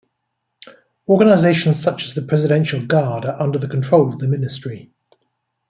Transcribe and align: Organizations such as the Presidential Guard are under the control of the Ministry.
Organizations 1.07 1.79
such 1.79 2.05
as 2.07 2.13
the 2.15 2.23
Presidential 2.23 2.83
Guard 2.83 3.23
are 3.23 3.39
under 3.39 3.59
the 3.59 3.67
control 3.67 4.11
of 4.11 4.17
the 4.17 4.27
Ministry. 4.27 4.89